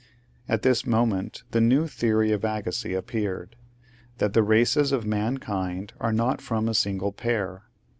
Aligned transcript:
At 0.49 0.63
this 0.63 0.83
moment 0.87 1.43
the 1.51 1.61
new 1.61 1.85
theory 1.85 2.31
of 2.31 2.43
Agassiz 2.43 2.97
appeared— 2.97 3.55
that 4.17 4.33
the 4.33 4.41
races 4.41 4.91
of 4.91 5.05
mankind 5.05 5.93
are 5.99 6.11
not 6.11 6.41
from 6.41 6.67
a 6.67 6.73
single 6.73 7.11
pair. 7.11 7.65